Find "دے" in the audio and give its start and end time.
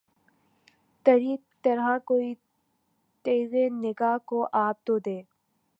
4.99-5.21